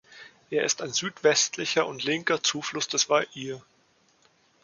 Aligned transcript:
Er 0.49 0.63
ist 0.63 0.81
ein 0.81 0.91
südwestlicher 0.91 1.85
und 1.85 2.03
linker 2.03 2.41
Zufluss 2.41 2.87
des 2.87 3.03
Vair. 3.07 3.27